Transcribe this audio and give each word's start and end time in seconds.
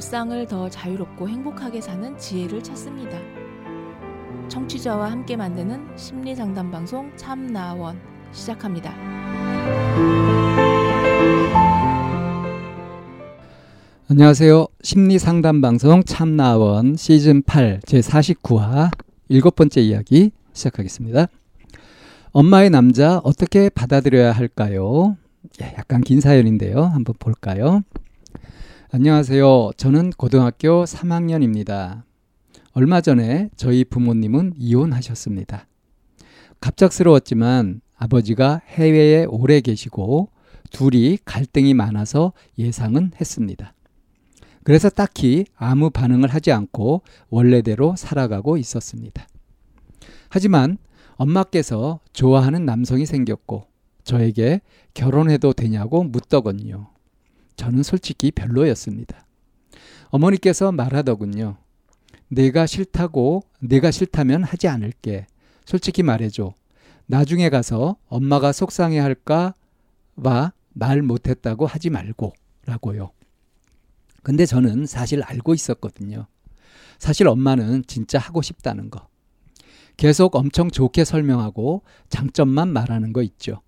일상을 0.00 0.46
더 0.46 0.70
자유롭고 0.70 1.28
행복하게 1.28 1.82
사는 1.82 2.16
지혜를 2.16 2.62
찾습니다. 2.62 3.18
청취자와 4.48 5.10
함께 5.10 5.36
만드는 5.36 5.94
심리 5.94 6.34
상담 6.34 6.70
방송 6.70 7.14
참나원 7.18 8.00
시작합니다. 8.32 8.94
안녕하세요. 14.08 14.68
심리 14.82 15.18
상담 15.18 15.60
방송 15.60 16.02
참나원 16.02 16.96
시즌 16.96 17.42
8 17.42 17.82
제 17.84 18.00
49화 18.00 18.90
일곱 19.28 19.54
번째 19.54 19.82
이야기 19.82 20.30
시작하겠습니다. 20.54 21.26
엄마의 22.32 22.70
남자 22.70 23.18
어떻게 23.18 23.68
받아들여야 23.68 24.32
할까요? 24.32 25.18
예, 25.60 25.74
약간 25.76 26.00
긴 26.00 26.22
사연인데요. 26.22 26.84
한번 26.84 27.14
볼까요? 27.18 27.82
안녕하세요. 28.92 29.70
저는 29.76 30.10
고등학교 30.16 30.82
3학년입니다. 30.82 32.02
얼마 32.72 33.00
전에 33.00 33.48
저희 33.54 33.84
부모님은 33.84 34.54
이혼하셨습니다. 34.56 35.68
갑작스러웠지만 36.60 37.82
아버지가 37.94 38.62
해외에 38.66 39.26
오래 39.26 39.60
계시고 39.60 40.30
둘이 40.72 41.18
갈등이 41.24 41.72
많아서 41.72 42.32
예상은 42.58 43.12
했습니다. 43.20 43.74
그래서 44.64 44.90
딱히 44.90 45.44
아무 45.54 45.90
반응을 45.90 46.28
하지 46.28 46.50
않고 46.50 47.02
원래대로 47.28 47.94
살아가고 47.96 48.56
있었습니다. 48.56 49.24
하지만 50.30 50.78
엄마께서 51.14 52.00
좋아하는 52.12 52.64
남성이 52.64 53.06
생겼고 53.06 53.68
저에게 54.02 54.62
결혼해도 54.94 55.52
되냐고 55.52 56.02
묻더군요. 56.02 56.88
저는 57.60 57.82
솔직히 57.82 58.30
별로였습니다. 58.30 59.26
어머니께서 60.08 60.72
말하더군요. 60.72 61.58
내가 62.28 62.64
싫다고 62.64 63.42
내가 63.60 63.90
싫다면 63.90 64.44
하지 64.44 64.66
않을게. 64.66 65.26
솔직히 65.66 66.02
말해줘. 66.02 66.54
나중에 67.04 67.50
가서 67.50 67.96
엄마가 68.08 68.52
속상해 68.52 68.98
할까 68.98 69.52
봐 70.22 70.52
말 70.72 71.02
못했다고 71.02 71.66
하지 71.66 71.90
말고 71.90 72.32
라고요. 72.64 73.10
근데 74.22 74.46
저는 74.46 74.86
사실 74.86 75.22
알고 75.22 75.52
있었거든요. 75.52 76.28
사실 76.98 77.28
엄마는 77.28 77.84
진짜 77.86 78.18
하고 78.18 78.40
싶다는 78.40 78.88
거. 78.88 79.06
계속 79.98 80.34
엄청 80.34 80.70
좋게 80.70 81.04
설명하고 81.04 81.82
장점만 82.08 82.72
말하는 82.72 83.12
거 83.12 83.20
있죠. 83.22 83.60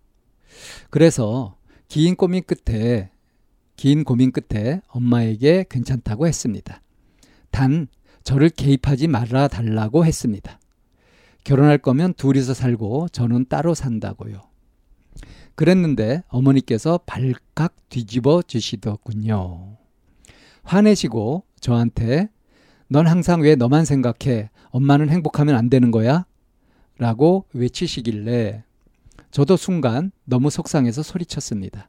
그래서 0.89 1.59
긴 1.89 2.17
고민 2.17 2.43
끝에 2.43 3.12
긴 3.83 4.05
고민 4.05 4.31
끝에 4.31 4.81
엄마에게 4.87 5.65
괜찮다고 5.69 6.29
했습니다. 6.29 6.81
단 7.51 7.89
저를 8.23 8.49
개입하지 8.49 9.09
말아 9.09 9.49
달라고 9.49 10.07
했습니다. 10.07 10.61
결혼할 11.43 11.79
거면 11.79 12.15
둘이서 12.15 12.55
살고 12.55 13.09
저는 13.09 13.47
따로 13.49 13.75
산다고요. 13.75 14.41
그랬는데 15.57 16.23
어머니께서 16.29 16.99
발칵 17.07 17.75
뒤집어 17.89 18.43
주시더군요. 18.43 19.79
화내시고 20.63 21.43
저한테 21.59 22.29
넌 22.87 23.09
항상 23.09 23.41
왜 23.41 23.57
너만 23.57 23.85
생각해? 23.85 24.51
엄마는 24.71 25.11
행복하면 25.11 25.57
안 25.57 25.69
되는 25.69 25.91
거야? 25.91 26.25
라고 26.99 27.47
외치시길래 27.53 28.63
저도 29.33 29.57
순간 29.57 30.13
너무 30.25 30.51
속상해서 30.51 31.03
소리쳤습니다. 31.03 31.89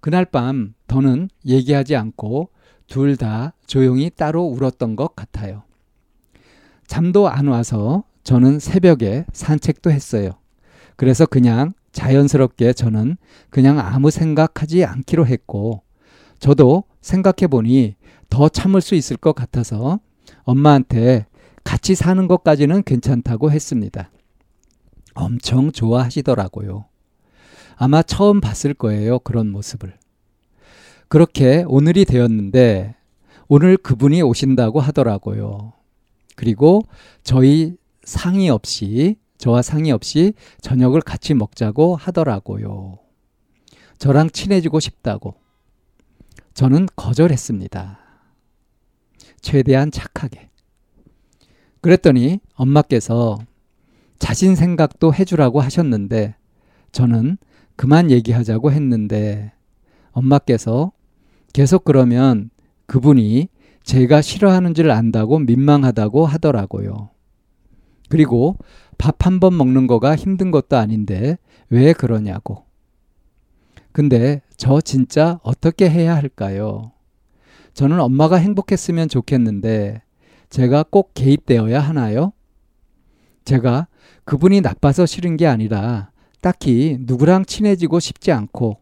그날 0.00 0.24
밤 0.24 0.74
더는 0.86 1.28
얘기하지 1.46 1.96
않고 1.96 2.50
둘 2.86 3.16
다 3.16 3.54
조용히 3.66 4.10
따로 4.10 4.42
울었던 4.42 4.96
것 4.96 5.14
같아요. 5.14 5.62
잠도 6.86 7.28
안 7.28 7.46
와서 7.46 8.02
저는 8.24 8.58
새벽에 8.58 9.24
산책도 9.32 9.92
했어요. 9.92 10.32
그래서 10.96 11.24
그냥 11.24 11.72
자연스럽게 11.92 12.72
저는 12.72 13.16
그냥 13.48 13.78
아무 13.78 14.10
생각하지 14.10 14.84
않기로 14.84 15.26
했고, 15.26 15.82
저도 16.40 16.84
생각해 17.00 17.46
보니 17.48 17.94
더 18.28 18.48
참을 18.48 18.80
수 18.80 18.94
있을 18.94 19.16
것 19.16 19.34
같아서 19.34 20.00
엄마한테 20.42 21.26
같이 21.64 21.94
사는 21.94 22.26
것까지는 22.26 22.82
괜찮다고 22.82 23.50
했습니다. 23.50 24.10
엄청 25.14 25.72
좋아하시더라고요. 25.72 26.86
아마 27.82 28.02
처음 28.02 28.42
봤을 28.42 28.74
거예요. 28.74 29.20
그런 29.20 29.48
모습을. 29.48 29.96
그렇게 31.08 31.64
오늘이 31.66 32.04
되었는데 32.04 32.94
오늘 33.48 33.78
그분이 33.78 34.20
오신다고 34.20 34.80
하더라고요. 34.80 35.72
그리고 36.36 36.82
저희 37.22 37.78
상의 38.04 38.50
없이 38.50 39.16
저와 39.38 39.62
상의 39.62 39.92
없이 39.92 40.34
저녁을 40.60 41.00
같이 41.00 41.32
먹자고 41.32 41.96
하더라고요. 41.96 42.98
저랑 43.96 44.28
친해지고 44.28 44.78
싶다고. 44.78 45.36
저는 46.52 46.86
거절했습니다. 46.96 47.98
최대한 49.40 49.90
착하게. 49.90 50.50
그랬더니 51.80 52.40
엄마께서 52.56 53.38
자신 54.18 54.54
생각도 54.54 55.14
해주라고 55.14 55.62
하셨는데 55.62 56.34
저는 56.92 57.38
그만 57.80 58.10
얘기하자고 58.10 58.72
했는데 58.72 59.52
엄마께서 60.12 60.92
계속 61.54 61.82
그러면 61.86 62.50
그분이 62.84 63.48
제가 63.84 64.20
싫어하는 64.20 64.74
줄 64.74 64.90
안다고 64.90 65.38
민망하다고 65.38 66.26
하더라고요. 66.26 67.08
그리고 68.10 68.58
밥 68.98 69.24
한 69.26 69.40
번 69.40 69.56
먹는 69.56 69.86
거가 69.86 70.14
힘든 70.14 70.50
것도 70.50 70.76
아닌데 70.76 71.38
왜 71.70 71.94
그러냐고. 71.94 72.66
근데 73.92 74.42
저 74.58 74.82
진짜 74.82 75.40
어떻게 75.42 75.88
해야 75.88 76.14
할까요? 76.14 76.92
저는 77.72 77.98
엄마가 77.98 78.36
행복했으면 78.36 79.08
좋겠는데 79.08 80.02
제가 80.50 80.82
꼭 80.82 81.12
개입되어야 81.14 81.80
하나요? 81.80 82.34
제가 83.46 83.86
그분이 84.26 84.60
나빠서 84.60 85.06
싫은 85.06 85.38
게 85.38 85.46
아니라 85.46 86.09
딱히 86.40 86.96
누구랑 87.00 87.44
친해지고 87.44 88.00
싶지 88.00 88.32
않고 88.32 88.78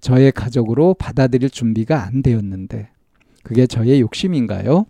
저의 0.00 0.32
가족으로 0.32 0.94
받아들일 0.94 1.50
준비가 1.50 2.04
안 2.04 2.22
되었는데 2.22 2.90
그게 3.42 3.66
저의 3.66 4.00
욕심인가요? 4.00 4.86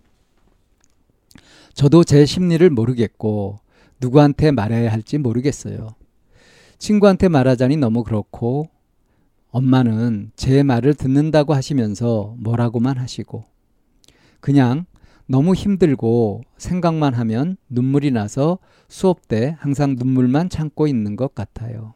저도 1.73 2.03
제 2.03 2.25
심리를 2.25 2.67
모르겠고 2.69 3.59
누구한테 3.99 4.51
말해야 4.51 4.91
할지 4.91 5.17
모르겠어요. 5.17 5.89
친구한테 6.77 7.27
말하자니 7.27 7.77
너무 7.77 8.03
그렇고 8.03 8.69
엄마는 9.51 10.31
제 10.35 10.63
말을 10.63 10.93
듣는다고 10.93 11.53
하시면서 11.53 12.35
뭐라고만 12.39 12.97
하시고 12.97 13.43
그냥 14.39 14.85
너무 15.27 15.53
힘들고 15.53 16.41
생각만 16.57 17.13
하면 17.13 17.57
눈물이 17.69 18.11
나서 18.11 18.59
수업 18.87 19.27
때 19.27 19.55
항상 19.59 19.95
눈물만 19.97 20.49
참고 20.49 20.87
있는 20.87 21.15
것 21.15 21.33
같아요. 21.33 21.93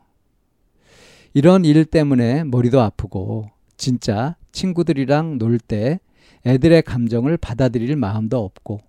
이런 1.33 1.65
일 1.65 1.85
때문에 1.85 2.43
머리도 2.43 2.81
아프고 2.81 3.49
진짜 3.77 4.35
친구들이랑 4.51 5.37
놀 5.37 5.59
때 5.59 5.99
애들의 6.45 6.81
감정을 6.83 7.37
받아들일 7.37 7.95
마음도 7.95 8.43
없고 8.43 8.79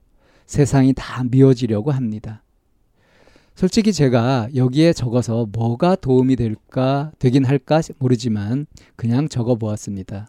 세상이 0.46 0.94
다 0.96 1.24
미워지려고 1.24 1.90
합니다. 1.90 2.42
솔직히 3.54 3.92
제가 3.92 4.48
여기에 4.54 4.92
적어서 4.94 5.46
뭐가 5.52 5.96
도움이 5.96 6.36
될까, 6.36 7.12
되긴 7.18 7.44
할까 7.44 7.80
모르지만 7.98 8.66
그냥 8.96 9.28
적어 9.28 9.56
보았습니다. 9.56 10.28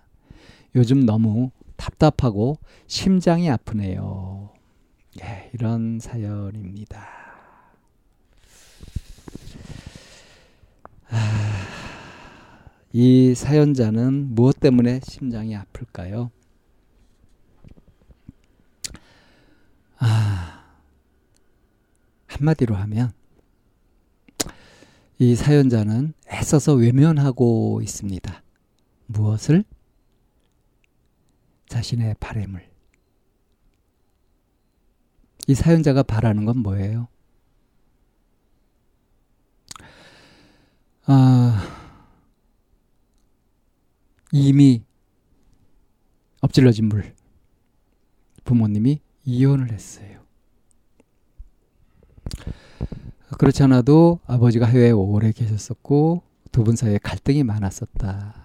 요즘 0.75 1.05
너무 1.05 1.51
답답하고 1.77 2.57
심장이 2.87 3.49
아프네요. 3.49 4.49
예, 5.23 5.49
이런 5.53 5.99
사연입니다. 5.99 7.07
아, 11.09 11.60
이 12.93 13.33
사연자는 13.35 14.35
무엇 14.35 14.59
때문에 14.59 14.99
심장이 15.03 15.55
아플까요? 15.55 16.29
아, 19.97 20.65
한마디로 22.27 22.75
하면 22.75 23.13
이 25.19 25.35
사연자는 25.35 26.13
애써서 26.31 26.73
외면하고 26.73 27.81
있습니다. 27.81 28.43
무엇을? 29.05 29.63
자신의 31.69 32.15
바램을. 32.19 32.69
이 35.47 35.55
사연자가 35.55 36.03
바라는 36.03 36.45
건 36.45 36.57
뭐예요? 36.57 37.07
아, 41.05 41.80
이미 44.31 44.83
엎질러진 46.41 46.85
물. 46.89 47.13
부모님이 48.43 48.99
이혼을 49.23 49.71
했어요. 49.71 50.21
그렇지 53.37 53.63
않아도 53.63 54.19
아버지가 54.25 54.65
해외에 54.65 54.91
오래 54.91 55.31
계셨었고 55.31 56.23
두 56.51 56.63
분 56.63 56.75
사이에 56.75 56.97
갈등이 56.97 57.43
많았었다. 57.43 58.35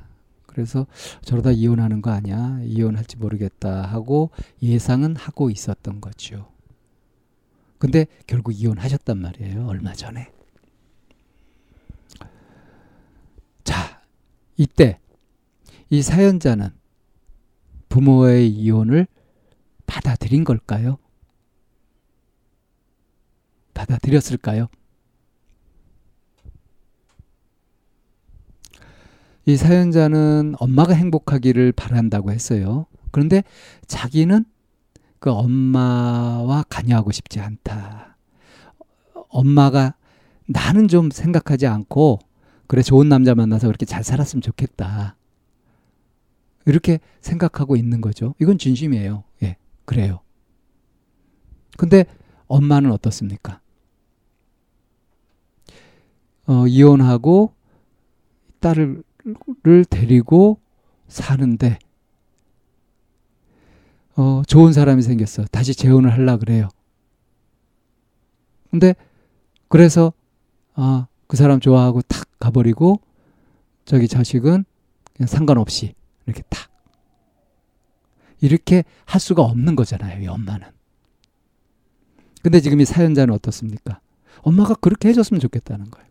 그래서 0.47 0.87
저러다 1.23 1.50
이혼하는 1.50 2.03
거 2.03 2.11
아니야? 2.11 2.61
이혼할지 2.62 3.17
모르겠다 3.17 3.83
하고 3.83 4.31
예상은 4.62 5.17
하고 5.17 5.50
있었던 5.50 6.00
거죠. 6.00 6.50
근데 7.79 8.06
결국 8.27 8.53
이혼하셨단 8.53 9.19
말이에요. 9.19 9.67
얼마 9.67 9.93
전에. 9.93 10.33
자, 13.65 14.00
이때 14.56 14.99
이 15.91 16.03
사연자는 16.03 16.71
부모의 17.88 18.50
이혼을 18.50 19.06
받아들인 19.87 20.44
걸까요? 20.44 20.99
받아들였을까요? 23.75 24.69
이 29.44 29.56
사연자는 29.56 30.55
엄마가 30.59 30.93
행복하기를 30.94 31.73
바란다고 31.73 32.33
했어요. 32.33 32.87
그런데 33.12 33.44
자기는 33.87 34.44
그 35.21 35.31
엄마와 35.31 36.65
관여하고 36.69 37.12
싶지 37.12 37.41
않다. 37.41 38.17
엄마가 39.29 39.94
나는 40.49 40.88
좀 40.88 41.11
생각하지 41.11 41.67
않고 41.67 42.19
그래 42.67 42.83
좋은 42.83 43.09
남자 43.09 43.35
만나서 43.35 43.69
그렇게 43.69 43.87
잘 43.87 44.03
살았으면 44.03 44.43
좋겠다. 44.43 45.16
이렇게 46.67 47.01
생각하고 47.21 47.77
있는 47.77 48.01
거죠. 48.01 48.35
이건 48.41 48.59
진심이에요. 48.59 49.25
예, 49.43 49.57
그래요. 49.85 50.21
근데 51.79 52.05
엄마는 52.49 52.91
어떻습니까? 52.93 53.61
어, 56.47 56.67
이혼하고 56.67 57.55
딸을 58.61 59.03
데리고 59.89 60.61
사는데 61.09 61.79
어, 64.17 64.43
좋은 64.47 64.73
사람이 64.73 65.03
생겼어. 65.03 65.45
다시 65.45 65.75
재혼을 65.75 66.12
하려 66.12 66.39
그래요. 66.39 66.69
근데 68.71 68.95
그래서 69.69 70.12
아, 70.75 71.07
그 71.27 71.37
사람 71.37 71.61
좋아하고 71.61 72.03
탁 72.03 72.27
가버리고 72.39 73.01
저기 73.85 74.09
자식은 74.09 74.65
그냥 75.15 75.27
상관없이 75.27 75.95
이렇게 76.26 76.43
탁 76.49 76.70
이렇게 78.40 78.84
할 79.05 79.20
수가 79.20 79.43
없는 79.43 79.76
거잖아요. 79.76 80.23
이 80.23 80.26
엄마는. 80.26 80.69
근데 82.43 82.61
지금 82.61 82.81
이 82.81 82.84
사연자는 82.84 83.34
어떻습니까? 83.34 84.00
엄마가 84.43 84.75
그렇게 84.75 85.08
해줬으면 85.08 85.40
좋겠다는 85.40 85.90
거예요. 85.90 86.06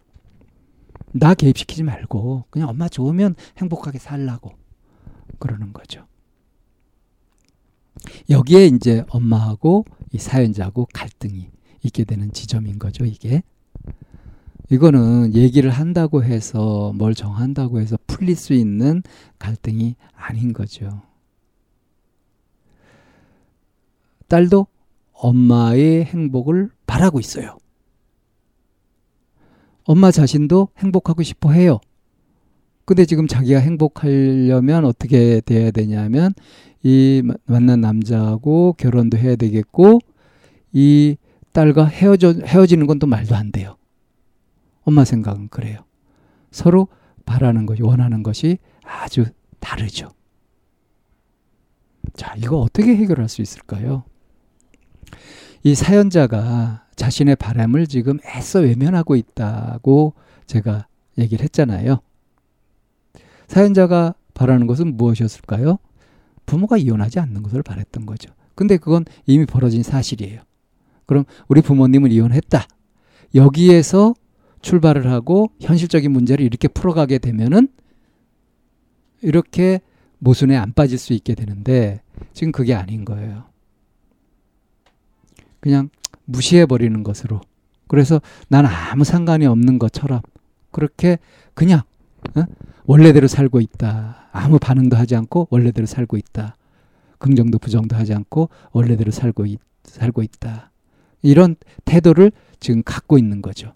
나 1.14 1.34
개입시키지 1.34 1.84
말고 1.84 2.46
그냥 2.50 2.70
엄마 2.70 2.90
좋으면 2.90 3.36
행복하게 3.58 4.00
살라고 4.00 4.52
그러는 5.40 5.72
거죠. 5.72 6.08
여기에 8.30 8.68
이제 8.68 9.06
엄마하고 9.10 9.86
이 10.12 10.18
사연자하고 10.18 10.88
갈등이 10.94 11.50
있게 11.84 12.04
되는 12.04 12.32
지점인 12.34 12.80
거죠, 12.80 13.06
이게. 13.06 13.44
이거는 14.70 15.36
얘기를 15.36 15.70
한다고 15.70 16.24
해서 16.24 16.92
뭘 16.96 17.14
정한다고 17.14 17.80
해서 17.80 17.98
풀릴 18.16 18.38
수 18.38 18.54
있는 18.54 19.04
갈등이 19.40 19.96
아닌 20.16 20.54
거죠. 20.54 21.02
딸도 24.30 24.68
엄마의 25.12 26.06
행복을 26.06 26.72
바라고 26.88 27.20
있어요. 27.20 27.58
엄마 29.84 30.12
자신도 30.12 30.70
행복하고 30.78 31.24
싶어 31.24 31.52
해요. 31.52 31.80
근데 32.86 33.06
지금 33.06 33.28
자기가 33.28 33.60
행복하려면 33.60 34.86
어떻게 34.86 35.42
돼야 35.42 35.72
되냐면 35.72 36.34
이 36.84 37.22
만난 37.46 37.82
남자하고 37.82 38.76
결혼도 38.78 39.18
해야 39.18 39.36
되겠고 39.36 40.00
이 40.72 41.18
딸과 41.52 41.86
헤어져 41.86 42.32
헤어지는 42.46 42.88
건 42.88 42.98
또 43.00 43.08
말도 43.08 43.36
안 43.36 43.52
돼요. 43.52 43.76
엄마 44.84 45.04
생각은 45.04 45.50
그래요. 45.50 45.80
서로 46.52 46.88
바라는 47.26 47.66
것이 47.66 47.82
원하는 47.84 48.24
것이 48.24 48.58
아주 48.84 49.26
다르죠. 49.60 50.12
자, 52.14 52.34
이거 52.38 52.60
어떻게 52.60 52.96
해결할 52.96 53.28
수 53.28 53.42
있을까요? 53.42 54.04
이 55.64 55.76
사연자가 55.76 56.86
자신의 56.96 57.36
바람을 57.36 57.88
지금 57.88 58.20
애써 58.26 58.60
외면하고 58.60 59.16
있다고 59.16 60.14
제가 60.46 60.88
얘기를 61.18 61.44
했잖아요. 61.44 62.00
사연자가 63.48 64.14
바라는 64.34 64.68
것은 64.68 64.96
무엇이었을까요? 64.96 65.78
부모가 66.46 66.78
이혼하지 66.78 67.20
않는 67.20 67.44
것을 67.44 67.64
바랬던 67.64 68.06
거죠. 68.06 68.32
근데 68.54 68.78
그건 68.78 69.06
이미 69.26 69.46
벌어진 69.46 69.84
사실이에요. 69.84 70.42
그럼 71.06 71.26
우리 71.48 71.62
부모님은 71.62 72.12
이혼했다. 72.12 72.66
여기에서 73.34 74.14
출발을 74.66 75.12
하고 75.12 75.52
현실적인 75.62 76.12
문제를 76.12 76.44
이렇게 76.44 76.68
풀어가게 76.68 77.20
되면은 77.20 77.68
이렇게 79.22 79.80
모순에 80.18 80.56
안 80.56 80.74
빠질 80.74 80.98
수 80.98 81.14
있게 81.14 81.36
되는데 81.36 82.02
지금 82.34 82.52
그게 82.52 82.74
아닌 82.74 83.06
거예요. 83.06 83.44
그냥 85.60 85.90
무시해 86.26 86.66
버리는 86.66 87.04
것으로. 87.04 87.42
그래서 87.88 88.20
난 88.48 88.66
아무 88.66 89.04
상관이 89.04 89.46
없는 89.46 89.78
것처럼 89.78 90.22
그렇게 90.72 91.20
그냥 91.54 91.82
어? 92.36 92.44
원래대로 92.86 93.28
살고 93.28 93.62
있다. 93.62 94.30
아무 94.32 94.58
반응도 94.58 94.98
하지 94.98 95.16
않고 95.16 95.48
원래대로 95.52 95.86
살고 95.86 96.18
있다. 96.18 96.56
긍정도 97.20 97.60
부정도 97.60 97.96
하지 97.96 98.16
않고 98.16 98.50
원래대로 98.72 99.12
살고 99.12 99.46
있, 99.46 99.60
살고 99.84 100.24
있다. 100.24 100.72
이런 101.22 101.56
태도를 101.86 102.32
지금 102.60 102.82
갖고 102.84 103.20
있는 103.20 103.44
거죠. 103.44 103.76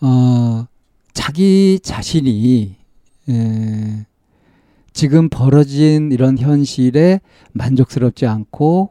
어, 0.00 0.66
자기 1.12 1.80
자신이 1.82 2.76
에, 3.28 4.06
지금 4.92 5.28
벌어진 5.28 6.10
이런 6.12 6.38
현실에 6.38 7.20
만족스럽지 7.52 8.26
않고 8.26 8.90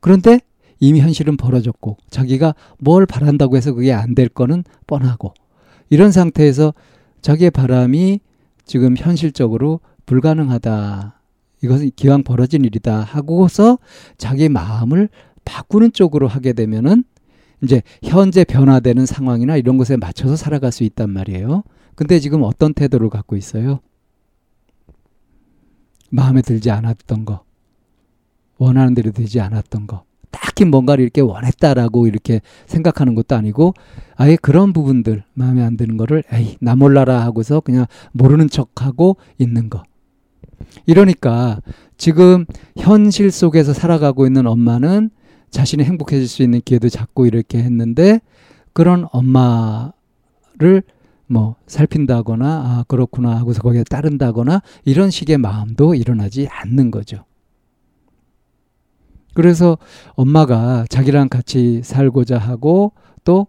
그런데 0.00 0.40
이미 0.78 1.00
현실은 1.00 1.36
벌어졌고 1.36 1.98
자기가 2.10 2.54
뭘 2.78 3.06
바란다고 3.06 3.56
해서 3.56 3.72
그게 3.72 3.92
안 3.92 4.14
될 4.14 4.28
거는 4.28 4.64
뻔하고 4.86 5.34
이런 5.90 6.10
상태에서 6.12 6.72
자기의 7.20 7.50
바람이 7.50 8.20
지금 8.64 8.96
현실적으로 8.96 9.80
불가능하다. 10.06 11.20
이것은 11.62 11.90
기왕 11.96 12.22
벌어진 12.22 12.64
일이다 12.64 13.00
하고서 13.00 13.78
자기 14.16 14.48
마음을 14.48 15.08
바꾸는 15.44 15.92
쪽으로 15.92 16.28
하게 16.28 16.52
되면은 16.54 17.04
이제 17.62 17.82
현재 18.02 18.44
변화되는 18.44 19.06
상황이나 19.06 19.56
이런 19.56 19.76
것에 19.76 19.96
맞춰서 19.96 20.36
살아갈 20.36 20.72
수 20.72 20.84
있단 20.84 21.10
말이에요. 21.10 21.62
근데 21.94 22.18
지금 22.18 22.42
어떤 22.42 22.72
태도를 22.72 23.10
갖고 23.10 23.36
있어요? 23.36 23.80
마음에 26.10 26.42
들지 26.42 26.70
않았던 26.70 27.24
거, 27.24 27.44
원하는 28.58 28.94
대로 28.94 29.12
되지 29.12 29.40
않았던 29.40 29.86
거, 29.86 30.04
딱히 30.30 30.64
뭔가를 30.64 31.02
이렇게 31.02 31.20
원했다라고 31.20 32.06
이렇게 32.06 32.40
생각하는 32.66 33.14
것도 33.14 33.36
아니고, 33.36 33.74
아예 34.16 34.36
그런 34.36 34.72
부분들, 34.72 35.24
마음에 35.34 35.62
안 35.62 35.76
드는 35.76 35.96
거를, 35.96 36.24
에이, 36.32 36.56
나 36.60 36.74
몰라라 36.74 37.22
하고서 37.22 37.60
그냥 37.60 37.86
모르는 38.12 38.48
척 38.48 38.82
하고 38.82 39.16
있는 39.38 39.70
거. 39.70 39.82
이러니까 40.86 41.60
지금 41.96 42.44
현실 42.76 43.30
속에서 43.30 43.72
살아가고 43.72 44.26
있는 44.26 44.46
엄마는 44.46 45.10
자신이 45.50 45.84
행복해질 45.84 46.28
수 46.28 46.42
있는 46.42 46.60
기회도 46.64 46.88
잡고 46.88 47.26
이렇게 47.26 47.58
했는데, 47.58 48.20
그런 48.72 49.06
엄마를 49.12 50.82
뭐 51.26 51.54
살핀다거나 51.66 52.46
아 52.46 52.84
그렇구나 52.88 53.36
하고서 53.38 53.62
거기에 53.62 53.84
따른다거나 53.84 54.62
이런 54.84 55.10
식의 55.10 55.38
마음도 55.38 55.94
일어나지 55.94 56.48
않는 56.50 56.90
거죠. 56.90 57.24
그래서 59.34 59.78
엄마가 60.14 60.86
자기랑 60.88 61.28
같이 61.28 61.82
살고자 61.84 62.36
하고 62.36 62.92
또 63.22 63.46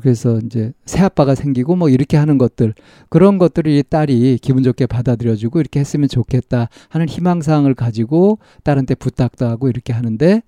그래서 0.00 0.38
이제 0.38 0.72
새 0.86 1.02
아빠가 1.02 1.34
생기고 1.34 1.76
뭐 1.76 1.90
이렇게 1.90 2.16
하는 2.16 2.38
것들 2.38 2.72
그런 3.10 3.36
것들을 3.36 3.70
이 3.70 3.82
딸이 3.82 4.38
기분 4.40 4.62
좋게 4.62 4.86
받아들여주고 4.86 5.60
이렇게 5.60 5.80
했으면 5.80 6.08
좋겠다 6.08 6.68
하는 6.88 7.08
희망사항을 7.08 7.74
가지고 7.74 8.38
딸한테 8.64 8.94
부탁도 8.94 9.46
하고 9.46 9.68
이렇게 9.68 9.92
하는데 9.92 10.42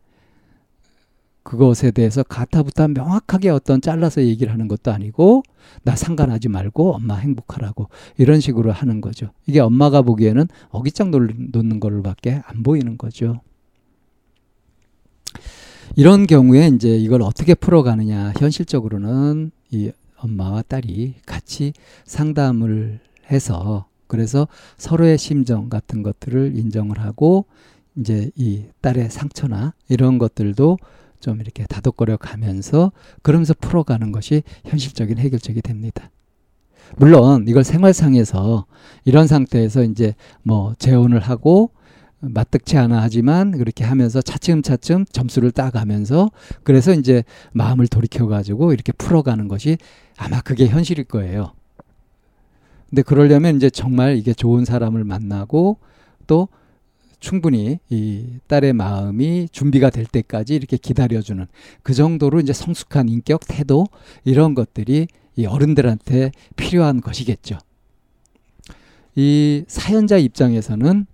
그것에 1.45 1.91
대해서 1.91 2.23
가타부타 2.23 2.89
명확하게 2.89 3.51
어떤 3.51 3.81
잘라서 3.81 4.25
얘기를 4.25 4.53
하는 4.53 4.67
것도 4.67 4.91
아니고 4.91 5.43
나 5.83 5.95
상관하지 5.95 6.49
말고 6.49 6.95
엄마 6.95 7.17
행복하라고 7.17 7.89
이런 8.17 8.41
식으로 8.41 8.73
하는 8.73 9.01
거죠. 9.01 9.31
이게 9.47 9.61
엄마가 9.61 10.03
보기에는 10.03 10.49
어깃장 10.71 11.11
놓는 11.11 11.81
걸밖에 11.81 12.43
안 12.47 12.63
보이는 12.63 12.99
거죠. 12.99 13.41
이런 15.97 16.27
경우에 16.27 16.69
이제 16.69 16.97
이걸 16.97 17.23
어떻게 17.23 17.55
풀어가느냐 17.55 18.33
현실적으로는 18.39 19.53
이 19.71 19.93
엄마와 20.17 20.63
딸이 20.63 21.17
같이 21.27 21.75
상담을 22.07 23.01
해서 23.31 23.87
그래서 24.07 24.49
서로의 24.79 25.19
심정 25.19 25.69
같은 25.69 26.03
것들을 26.03 26.57
인정을 26.57 26.99
하고 27.01 27.45
이제 27.97 28.31
이 28.35 28.65
딸의 28.81 29.11
상처나 29.11 29.75
이런 29.89 30.19
것들도 30.19 30.79
좀 31.25 31.41
이렇게 31.41 31.65
다독거려 31.65 32.19
가면서 32.19 32.93
그러면서 33.23 33.55
풀어가는 33.59 34.13
것이 34.13 34.43
현실적인 34.67 35.17
해결책이 35.17 35.63
됩니다. 35.63 36.11
물론 36.97 37.47
이걸 37.49 37.65
생활상에서 37.65 38.67
이런 39.07 39.27
상태에서 39.27 39.85
이제 39.85 40.15
뭐 40.43 40.75
재혼을 40.79 41.21
하고 41.21 41.71
마뜩치 42.21 42.77
않아 42.77 43.01
하지만 43.01 43.53
그렇게 43.53 43.85
하면서 43.85 44.21
차츰차츰 44.21 45.07
점수를 45.07 45.51
따가면서 45.51 46.31
그래서 46.63 46.93
이제 46.93 47.25
마음을 47.53 47.87
돌이켜 47.87 48.27
가지고 48.27 48.75
이렇게 48.75 48.93
풀어가는 48.93 49.49
것이 49.49 49.79
아마 50.19 50.43
그게 50.43 50.67
현실일 50.67 51.05
거예요. 51.05 51.53
근데 52.91 53.01
그러려면 53.01 53.57
이제 53.57 53.71
정말 53.71 54.19
이게 54.19 54.35
좋은 54.35 54.67
사람을 54.67 55.05
만나고 55.05 55.79
또 56.27 56.49
충분히 57.25 57.79
이 57.89 58.39
딸의 58.49 58.75
마음이 58.75 59.49
준비가 59.51 59.89
될 59.89 60.05
때까지 60.05 60.55
이렇게 60.55 60.77
기다려주는 60.77 61.47
그 61.83 61.95
정도로 61.95 62.39
이제 62.41 62.53
성숙한 62.53 63.09
인격, 63.09 63.41
태도 63.49 63.87
이런 64.25 64.55
것들이 64.55 65.09
이 65.37 65.47
어른들한테 65.47 66.33
필요한 66.55 67.01
것이겠죠. 67.01 67.57
이 69.15 69.65
사연자 69.67 70.19
입장에서는 70.19 71.07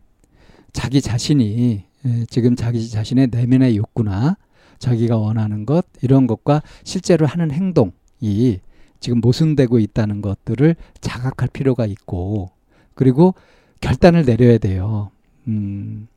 자기 0.72 1.00
자신이 1.00 1.84
지금 2.28 2.56
자기 2.56 2.90
자신의 2.90 3.28
내면의 3.28 3.76
욕구나 3.76 4.36
자기가 4.80 5.16
원하는 5.16 5.64
것 5.64 5.86
이런 6.02 6.26
것과 6.26 6.60
실제로 6.82 7.24
하는 7.24 7.52
행동이 7.52 8.58
지금 8.98 9.20
모순되고 9.20 9.78
있다는 9.78 10.22
것들을 10.22 10.74
자각할 11.00 11.50
필요가 11.52 11.86
있고 11.86 12.50
그리고 12.94 13.34
결단을 13.80 14.24
내려야 14.24 14.58
돼요. 14.58 15.12
음, 15.48 16.08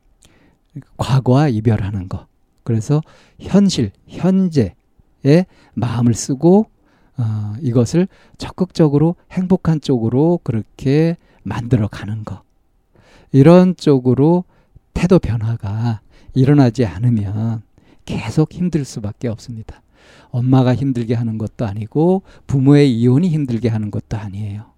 과거와 0.96 1.48
이별하는 1.48 2.08
거. 2.08 2.26
그래서 2.62 3.00
현실, 3.38 3.92
현재에 4.06 5.46
마음을 5.74 6.14
쓰고 6.14 6.66
어, 7.16 7.54
이것을 7.60 8.08
적극적으로 8.38 9.14
행복한 9.30 9.80
쪽으로 9.80 10.40
그렇게 10.42 11.16
만들어 11.42 11.86
가는 11.88 12.24
거. 12.24 12.42
이런 13.32 13.76
쪽으로 13.76 14.44
태도 14.94 15.18
변화가 15.18 16.00
일어나지 16.34 16.84
않으면 16.84 17.62
계속 18.04 18.52
힘들 18.52 18.84
수밖에 18.84 19.28
없습니다. 19.28 19.82
엄마가 20.30 20.74
힘들게 20.74 21.14
하는 21.14 21.38
것도 21.38 21.64
아니고 21.64 22.22
부모의 22.46 22.92
이혼이 22.92 23.28
힘들게 23.28 23.68
하는 23.68 23.90
것도 23.90 24.16
아니에요. 24.16 24.73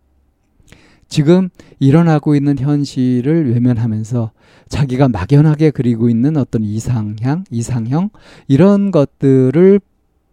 지금 1.08 1.48
일어나고 1.78 2.34
있는 2.34 2.58
현실을 2.58 3.52
외면하면서 3.52 4.32
자기가 4.68 5.08
막연하게 5.08 5.70
그리고 5.70 6.08
있는 6.08 6.36
어떤 6.36 6.64
이상향, 6.64 7.44
이상형 7.50 8.10
이런 8.48 8.90
것들을 8.90 9.80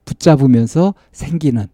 붙잡으면서 0.06 0.94
생기는 1.12 1.68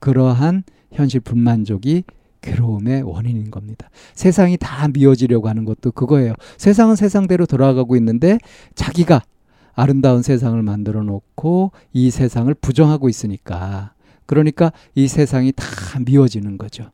그러한 0.00 0.64
현실 0.92 1.20
불만족이 1.20 2.04
괴로움의 2.40 3.02
원인인 3.02 3.50
겁니다. 3.50 3.90
세상이 4.14 4.56
다 4.58 4.88
미워지려고 4.88 5.48
하는 5.48 5.64
것도 5.64 5.92
그거예요. 5.92 6.34
세상은 6.56 6.96
세상대로 6.96 7.46
돌아가고 7.46 7.96
있는데 7.96 8.38
자기가 8.74 9.22
아름다운 9.74 10.22
세상을 10.22 10.60
만들어 10.62 11.02
놓고 11.02 11.72
이 11.92 12.10
세상을 12.10 12.52
부정하고 12.54 13.08
있으니까 13.08 13.92
그러니까 14.26 14.72
이 14.94 15.08
세상이 15.08 15.52
다 15.52 15.64
미워지는 16.04 16.58
거죠. 16.58 16.90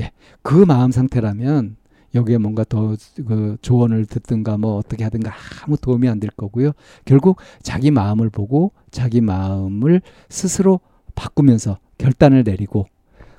예, 0.00 0.10
그 0.42 0.54
마음 0.54 0.90
상태라면 0.92 1.76
여기에 2.14 2.38
뭔가 2.38 2.64
더 2.64 2.96
그 3.26 3.56
조언을 3.62 4.06
듣든가 4.06 4.56
뭐 4.58 4.76
어떻게 4.76 5.04
하든가 5.04 5.32
아무 5.64 5.76
도움이 5.76 6.08
안 6.08 6.18
될 6.20 6.30
거고요. 6.30 6.72
결국 7.04 7.36
자기 7.62 7.90
마음을 7.90 8.30
보고 8.30 8.72
자기 8.90 9.20
마음을 9.20 10.02
스스로 10.28 10.80
바꾸면서 11.14 11.78
결단을 11.98 12.42
내리고 12.44 12.86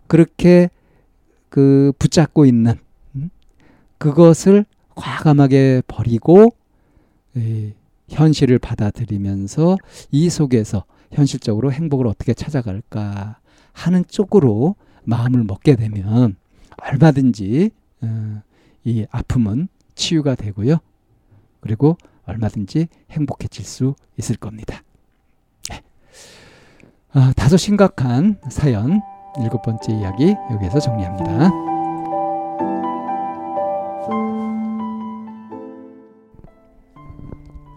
그렇게 0.08 0.70
그 1.50 1.91
붙잡고 2.00 2.46
있는 2.46 2.75
음? 3.15 3.29
그것을 3.98 4.65
과감하게 4.96 5.84
버리고 5.88 6.53
이 7.36 7.74
현실을 8.10 8.60
받아들이면서 8.60 9.77
이 10.12 10.29
속에서 10.29 10.86
현실적으로 11.12 11.72
행복을 11.72 12.08
어떻게 12.08 12.34
찾아갈까 12.34 13.38
하는 13.74 14.03
쪽으로 14.08 14.75
마음을 15.03 15.43
먹게 15.43 15.75
되면 15.75 16.36
얼마든지 16.83 17.71
어, 18.01 18.41
이 18.83 19.05
아픔은 19.11 19.67
치유가 19.95 20.35
되고요. 20.35 20.77
그리고 21.59 21.97
얼마든지 22.25 22.88
행복해질 23.11 23.65
수 23.65 23.95
있을 24.17 24.35
겁니다. 24.38 24.81
네. 25.69 25.81
아, 27.13 27.33
다소 27.35 27.57
심각한 27.57 28.39
사연 28.50 29.01
일곱 29.41 29.61
번째 29.61 29.93
이야기 29.93 30.35
여기에서 30.51 30.79
정리합니다. 30.79 31.50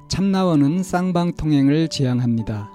참나원은 0.09 0.83
쌍방통행을 0.83 1.89
지향합니다. 1.89 2.71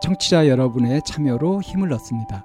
청취자 0.00 0.46
여러분의 0.48 1.02
참여로 1.04 1.60
힘을 1.60 1.92
얻습니다. 1.92 2.44